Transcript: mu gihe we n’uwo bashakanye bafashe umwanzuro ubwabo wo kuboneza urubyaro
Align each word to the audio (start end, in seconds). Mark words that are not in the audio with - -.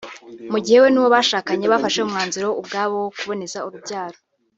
mu 0.51 0.57
gihe 0.65 0.77
we 0.83 0.89
n’uwo 0.91 1.09
bashakanye 1.15 1.65
bafashe 1.73 1.99
umwanzuro 2.01 2.47
ubwabo 2.61 2.95
wo 3.03 3.09
kuboneza 3.17 3.59
urubyaro 3.67 4.17